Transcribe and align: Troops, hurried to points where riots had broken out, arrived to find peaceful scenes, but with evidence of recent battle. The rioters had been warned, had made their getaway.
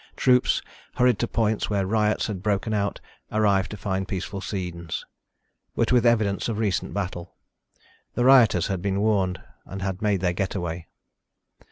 Troops, 0.15 0.63
hurried 0.95 1.19
to 1.19 1.27
points 1.27 1.69
where 1.69 1.85
riots 1.85 2.25
had 2.25 2.41
broken 2.41 2.73
out, 2.73 2.99
arrived 3.31 3.69
to 3.69 3.77
find 3.77 4.07
peaceful 4.07 4.41
scenes, 4.41 5.05
but 5.75 5.91
with 5.91 6.07
evidence 6.07 6.49
of 6.49 6.57
recent 6.57 6.91
battle. 6.91 7.35
The 8.15 8.25
rioters 8.25 8.65
had 8.65 8.81
been 8.81 8.99
warned, 9.01 9.39
had 9.79 10.01
made 10.01 10.21
their 10.21 10.33
getaway. 10.33 10.87